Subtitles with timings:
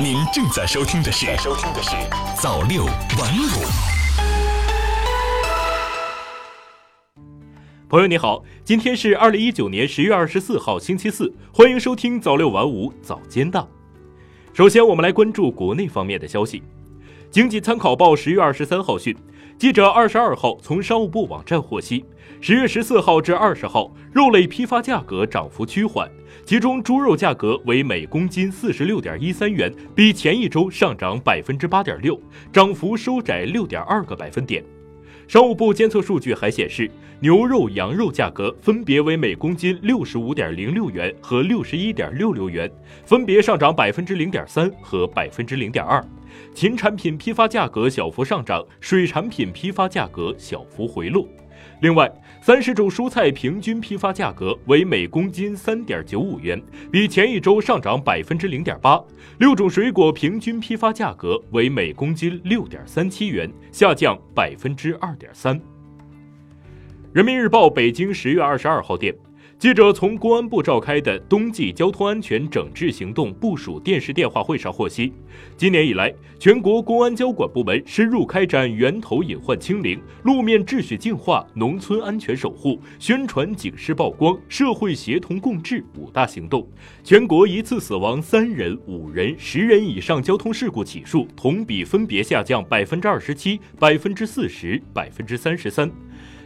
[0.00, 1.90] 您正在收听的是《收听的是
[2.40, 3.64] 早六晚五》。
[7.88, 13.68] 朋友你好，今天是二零一九年十月二十四号星期四，欢迎收听早六晚五早间档。
[14.54, 16.62] 首先，我们来关注国内方面的消息。
[17.32, 19.16] 经济参考报十月二十三号讯，
[19.56, 22.04] 记者二十二号从商务部网站获悉，
[22.42, 26.06] 十月十四号至二十号，肉类批发价格涨幅趋缓，
[26.44, 32.20] 其中猪肉价格为每公斤四十六点一三元，比前一周上涨百分之八点六，
[32.52, 34.62] 涨幅收窄六点二个百分点。
[35.26, 42.70] 商务部监测数据还显示，牛肉、羊肉价格分别为每公斤六十五点零六元和六十一点六六元，
[43.06, 46.04] 分别上涨百分之零点三和百分之零点二。
[46.54, 51.26] 禽产品批发价格小幅上涨，水产品批发价格小幅回落。
[51.80, 52.10] 另外，
[52.40, 56.60] 三十种蔬菜平均批发价格为每公斤三点九五元，
[56.90, 59.00] 比前一周上涨百分之零点八。
[59.38, 65.60] 六种水果平均批发价格为每公斤六点三七元，下降百分之二点三。
[67.12, 69.14] 人民日报北京十月二十二号电。
[69.62, 75.12] 记者从公安部召开的冬季交通安全整治行动部署电视电话会上获悉，
[75.56, 86.66] 今年以来，全国公安交管部门深入开展源头隐患清零、路面秩序净化、农村安全守护、宣传警示曝光、社会协同共治五大行动，
[87.04, 95.88] 全国一次死亡三人、五人、十人以上交通事故起数同比分别下降百分之二十七、百分之四十、百分之三十三。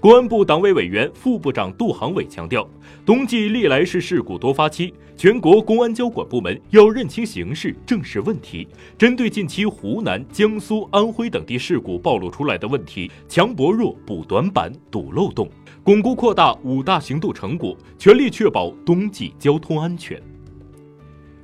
[0.00, 2.66] 公安部党委委员、副部长杜航伟强调，
[3.04, 15.46] 冬季历来是事故多发期，全国公安交管部门要认清形势、正视问题，针对近期湖南、江苏、安徽等地事故暴露出来的问题，强薄弱、补短板、堵漏洞，
[15.82, 20.18] 巩固扩大五大行动成果，全力确保冬季交通安全。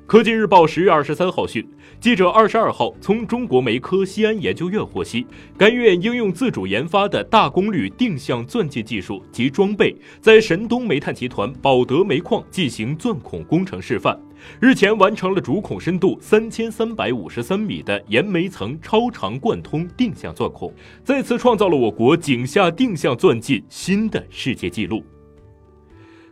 [0.06, 1.68] 科技日报十月二十三号讯，
[1.98, 5.26] 记者二十二号从中国煤科西安研究院获悉，
[5.58, 14.16] 该院应用自主研发的大功率定向钻进技术及装备，在神东煤炭集团宝德煤矿进行钻孔工程示范，
[14.60, 20.72] 日前完成了主孔深度三千三百五十三米的岩煤层超长贯通定向钻孔，
[21.02, 25.02] 再次创造了我国井下定向钻进新的世界纪录。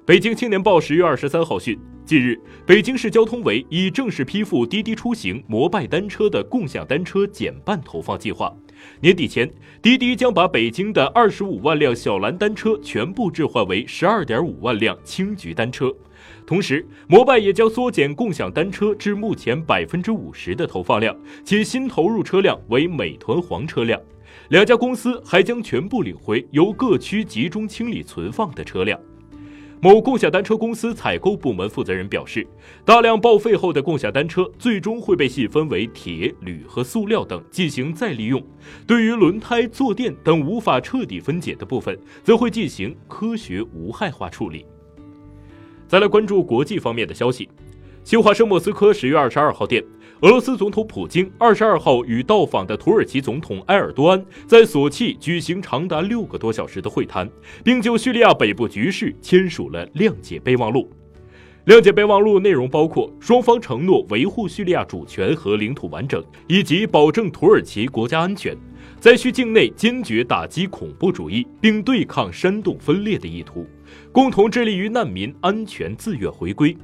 [0.06, 1.76] 北京青年报十月二十三号讯。
[2.06, 8.54] 近日，北京市交通委已正式批复滴滴出行、摩拜单车的共享单车减半投放计划。
[9.00, 9.50] 年底前，
[9.80, 15.90] 滴滴将把北京的二十五万辆小蓝单车全部置换为十二点五万辆青桔单车。
[16.46, 23.98] 同时，摩拜也将缩减共享单车至目前百分之五十的投放量，且新投入车辆为美团黄车辆。
[24.50, 29.00] 两家公司还将全部领回由各区集中清理存放的车辆。
[29.84, 32.46] 某共享单车公司采购部门负责人表示，
[32.86, 38.42] 大量报废后的共享单车最终会被细分为铁、铝和塑料等进行再利用。
[38.86, 44.64] 对于轮胎、坐垫等无法彻底分解的部分，则会进行科学无害化处理。
[45.86, 47.50] 再来关注国际方面的消息，
[48.04, 49.82] 新华社莫斯科十月二十二号电。
[50.20, 57.26] 俄罗斯总统普京二十二号与到访的土耳其总统埃尔多安在索契举行长达六个多小时的会谈，
[57.64, 60.86] 并就叙利亚北部局势签署了谅解备忘录。
[61.64, 68.54] 谅解备忘录内容包括双方承诺维护叙利亚主权和领土完整，以及保证土耳其国家安全，
[69.00, 73.66] 在叙境内坚决打击恐怖主义，并对抗煽动分裂的意图，
[74.12, 76.76] 共同致力于难民安全自愿回归。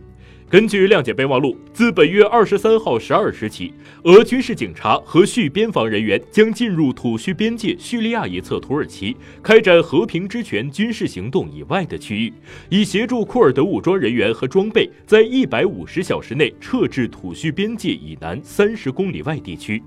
[0.50, 3.72] 根据谅解备忘录，自本月二十三号十二时起，
[4.03, 12.33] 俄军事警察和叙边防人员将进入土叙边界叙利亚一侧土耳其，开展和平之权军事行动以外的区域，
[12.69, 19.81] 以协助库尔德武装人员和装备在一百五十小时内撤至土叙边界以南三十公里外地区。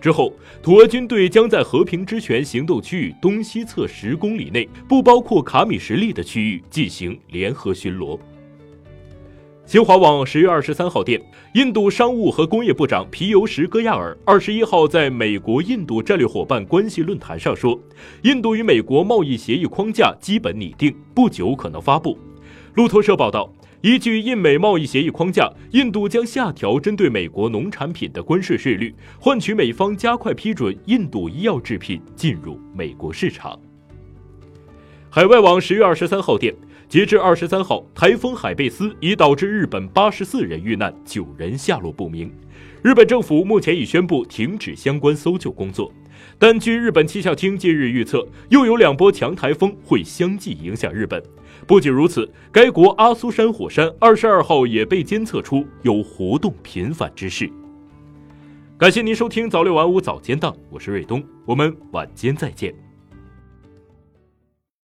[0.00, 8.18] 之后，土俄军队将在和平之权行动区域东西侧十公里内（不包括卡米什利的区域）进行联合巡逻。
[9.68, 11.20] 新华网十月二十三号电，
[11.52, 17.78] 印度商务和工业部长皮尤什·戈亚尔二十一号在美国印度战略伙伴关系论坛上说，
[18.22, 22.16] 印度与美国贸易协议框架基本拟定，不久可能发布。
[22.76, 33.60] 路透社报道，依据印美贸易协议框架，印度将下调针对美国农产品的关税税率，换取美方加快批准印度医药制品进入美国市场。
[35.10, 36.54] 海外网十月二十三号电。
[36.88, 42.32] 截至二十三号，台风海贝斯已导致日本八十四人遇难，九人下落不明。
[42.82, 45.92] 日本政府目前已宣布停止相关搜救工作，
[46.38, 51.22] 但据日本气象厅近日预测，又有两波强台风会相继影响日本。
[51.66, 57.50] 不仅如此，该国阿苏山火山二十二号也被监测出有活动频繁之势。
[58.78, 62.87] 感谢您收听早六晚五早间档，我是瑞东，我们晚间再见。